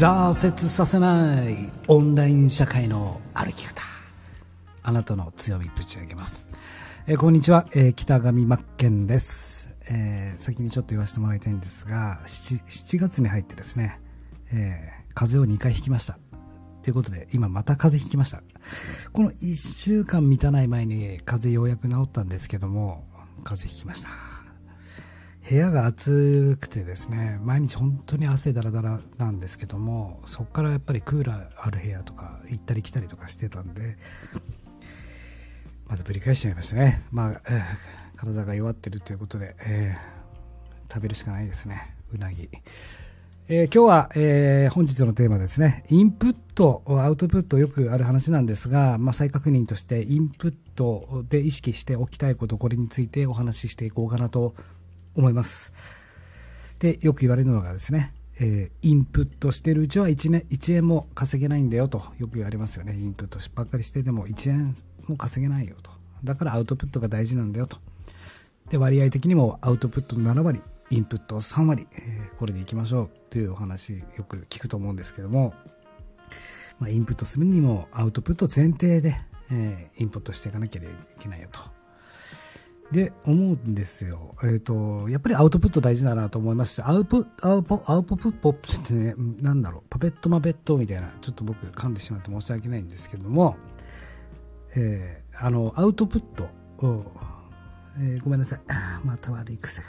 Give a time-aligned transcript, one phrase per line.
[0.00, 3.82] 挫折させないオンライン社会の歩き方。
[4.82, 6.50] あなたの強みぶち上げます、
[7.06, 14.00] えー、こんにちは、えー、北上真剣です、えー、先にちょっと言わせてもらいたいんですが 7, 7月に入ってですね、
[14.50, 16.18] え風邪を2回ひきました。
[16.82, 18.42] ということで今また風邪ひきました。
[19.12, 23.04] この1週間満たない前に風邪ようやく治ったんですけども
[23.44, 24.29] 風邪ひきました。
[25.50, 33.98] 部屋が暑くてですね毎日本当に汗だらだらなんですけどもそこからやっぱりクーラーある部屋とか行ったり来たりとかしてたんで
[35.88, 42.48] またぶり返しちゃいましたねまあ、えー、体が弱ってるということで、えー、食べるしかないですねうなぎ
[43.52, 45.82] えー、今日は、えー、本日のテーマですね。
[45.90, 54.79] インプット、アウトプットよくある話なんですが、まあ、再確認としてインプットで意識しておきたいこと、これについてお話ししていこうかなと思います。
[55.14, 55.72] 思います
[56.80, 62.94] で、よく言われるのがですね、えー、インプットしてるうちは 1, 年1円も稼げないんだよとよく言われますよね。
[62.94, 64.74] インプットばっかりしてでも1円
[65.06, 65.90] も稼げないよと。
[66.24, 67.76] だからアウトプットが大事なんだよと。
[68.70, 75.52] で、割合的にもアウトプット7割、インプット3割、えー、これでいきましょうというお話よく聞くと思うんですけども、
[76.78, 79.16] まあ、インプットするにもアウトプット前提で、
[79.52, 80.86] えー、インプットしていかなきゃい
[81.18, 81.79] けないよと。
[82.92, 84.34] で、思うんですよ。
[84.42, 93.56] えっ、ー、と、やっぱりアウトプット大事だなと思いますし、アウプ、アウポ、アウポプッポってね、なんだろう、パペットマペットみたいな、ちょっと僕噛んでしまって申し訳ないんですけども、
[94.74, 96.44] えー、あの、アウトプット
[96.84, 97.04] を、
[97.98, 98.60] えー、ごめんなさい。
[99.06, 99.86] また悪い癖が、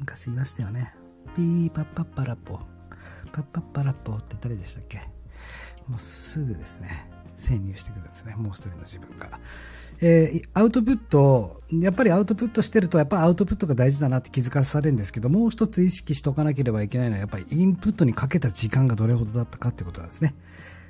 [0.00, 0.94] 昔言いましたよね。
[1.36, 2.58] ピーパッパッパラッポ、
[3.32, 4.98] パッパッパラッポって誰でしたっけ？
[5.86, 7.08] もうすぐですね、
[7.40, 9.40] 潜入してくるんですね、もう一人の自分が。
[10.02, 20.34] えー、アウトプット、やっぱりアウトプットしてると、やっぱアウトプットが大事だなって気づかされるんですけど、もう一つ意識しておかなければいけないのは、やっぱりインプットにかけた時間がどれほどだったかってことなんですね。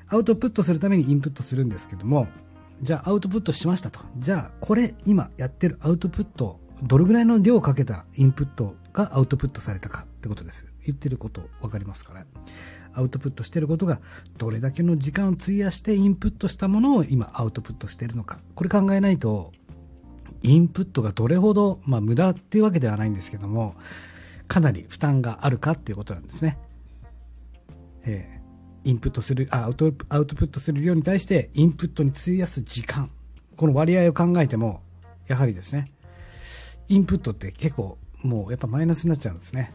[0.09, 2.29] アウトプットするためにインプットするんですけども、
[2.83, 4.01] じゃあアウトプットしましたと。
[4.19, 10.65] じゃあ、これ今やってるアウトプット、どれぐらいの量をかけたインプットがアウトプットされたかってことです。
[10.87, 12.27] 言ってること分かりますかね？
[12.95, 14.01] アウトプットしてることが
[14.39, 18.41] どれだけの時間を費やしてインプットしたものを今アウトプットしてるのか。
[18.55, 19.53] これ考えないと、
[20.43, 23.75] インプットがどれほど、まあ無駄っていうわけではないんですけども、
[24.49, 26.59] かなり負担があるかっていうことなんですね。
[28.03, 33.11] えー、インプットするあアウト、アウトプットする量に対してインプットに費やす時間。
[33.57, 34.81] この割合を考えても、
[35.27, 35.93] やはりですね、
[36.89, 39.75] インプットって結構もうやっぱマイナスになっちゃうんですね。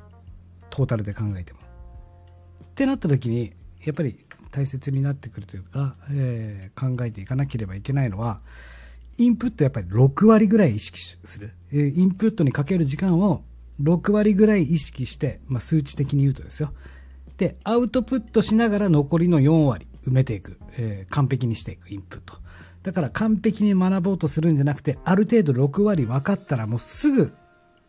[0.70, 1.60] トータルで考えても。
[2.76, 3.54] ってなった時に、
[3.86, 8.42] やっぱり大切になってくるというか、えー、考えていかなければいけないのは、
[9.18, 11.54] インプットやっぱり6割ぐらい意識する。
[11.72, 13.46] えー、インプットにかける時間を
[13.82, 16.74] 6割ぐらい意識して、まあ、数値的に言うとですよ。
[17.38, 20.60] で、アウトプットしながら残りの4割埋めていく。
[20.78, 22.36] えー、完璧にしていく、インプット。
[22.84, 27.34] だから完璧に学ぼうとするんじゃなくて、ある程度6割分かったらもうすぐ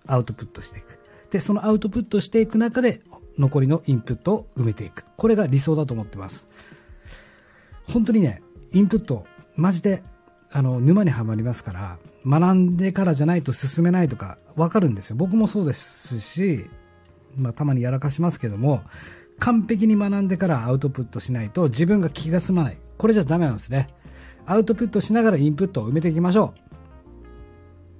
[0.06, 1.00] アウトプットしていく。
[1.30, 3.02] で、そのアウトプットしていく中で、
[3.38, 5.04] 残りのインプットを埋めていく。
[5.16, 6.48] これが理想だと思ってます。
[7.84, 8.42] 本当にね、
[8.72, 10.02] インプット、マジで、
[10.50, 15.16] あの、沼にはまりますから、学んでからじゃないと進めないとか、わかるんですよ。
[15.16, 16.66] 僕もそうですし、
[17.36, 18.82] まあ、たまにやらかしますけども、
[19.38, 22.78] 完璧に学んでからアウトプットしないと自分が気が済まない。
[22.96, 23.88] これじゃダメなんですね。
[24.46, 26.54] アウトプットしながらインプットを埋めていきましょ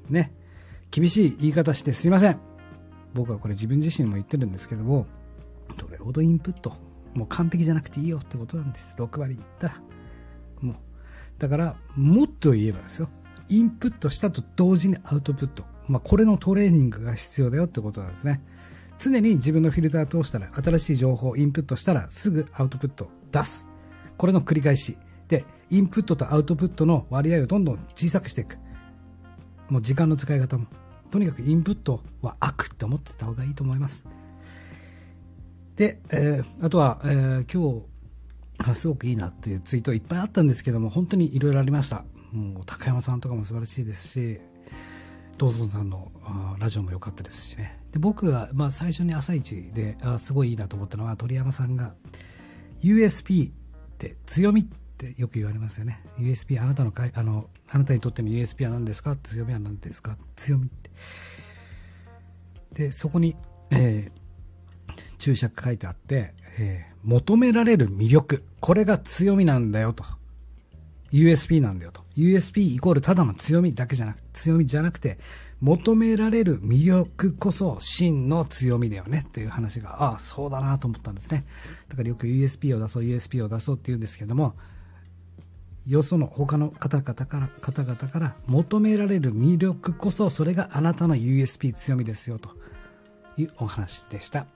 [0.09, 0.13] う。
[0.13, 0.33] ね。
[0.91, 2.39] 厳しい言い方してすいません。
[3.13, 5.07] 僕はこれ自分自身も言ってるんですけども、
[5.77, 6.75] どれほどインプット、
[7.15, 8.94] もう完璧じゃなくていいよってことなんです。
[8.99, 9.81] 6割いったら。
[10.60, 10.77] もう。
[11.38, 13.09] だから、もっと言えばですよ。
[13.49, 15.65] インプットしたと同時にアウトプット。
[15.88, 18.43] まあ、これのトレーニングが必要だよってことなんですね。
[18.99, 23.66] 常に自分のフィルター通したら、新しい情報をインプットしたら、すぐアウトプット出す。
[24.16, 24.99] これの繰り返し。
[25.28, 28.59] で、インプットとアウトプットの割合をどんどん小さくしていく。
[29.69, 30.66] もう時間の使い方も。
[31.10, 34.05] とにかくインプットは悪って思ってた方がいいと思います。
[35.76, 37.84] で、えー、あとは、えー、今
[38.73, 42.05] 日、すごくいいなっていうツイートいっぱいあったんですけども、本当にいろいろありました。
[42.32, 44.40] もう、高山さんとかも素晴らしいですし、
[45.37, 46.11] ドーソンさんの
[46.58, 47.78] ラジオも良かったですしね。
[47.93, 51.94] で、僕が、まあ、最初に朝一で、あすごいいいなと思ったのは、鳥山さんが、
[52.82, 53.52] USP っ
[53.99, 54.64] て強みっ
[54.96, 56.02] てよく言われますよね。
[56.19, 59.14] USP、あなたのかい、あの、あなたにとっての USP は何ですか？
[59.17, 60.17] 強みは何ですか？
[60.37, 60.90] 強みって。
[62.72, 63.37] で、そこに、
[63.70, 64.25] えー、
[65.26, 68.44] 注釈書いてあって、えー、求められる魅力。
[68.61, 70.05] これが強みなんだよ、と
[71.11, 72.02] USP なんだよと。
[72.17, 75.19] USP イコールただの強みだけじゃなく、強みじゃなくて、
[75.61, 81.44] 求められる魅力こそ真の強みだよねっていう話が、ああ、そうだなと思ったんですね。
[81.88, 84.55] だからよく USP を出そう、USP を出そうって言うんですけども、
[85.88, 92.50] よその他の方々から方々から求められる魅力こそそれがあなたの USP 強みですよと
[93.37, 94.46] いうお話でした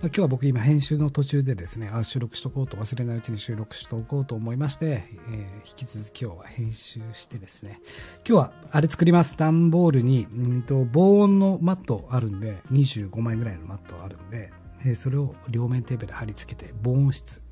[0.00, 7.80] 今日は僕今編集の途中でですねあ収録しとこうと忘れないうちに収録しとこうと思いまして、えー、引き続き今日は編集してですね
[8.28, 14.52] 今日はあれ作ります段ボールにうんと防音のマットあるんで25枚ぐらいのマットあるんで、
[14.84, 17.46] えー、それを両面テープで貼り付けて防音室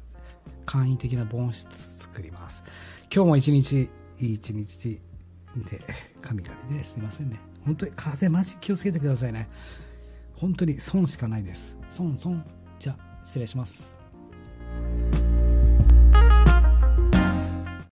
[0.67, 2.65] 簡易的な防音室作ります。
[3.15, 3.89] 今日も一日、
[4.19, 5.01] いい一日
[5.57, 5.81] で、
[6.21, 7.39] 神々ですいませんね。
[7.65, 9.49] 本当に風マジ気をつけてくださいね。
[10.35, 11.77] 本当に損しかないです。
[11.91, 12.45] 損損。
[12.79, 14.04] じゃあ、失礼します。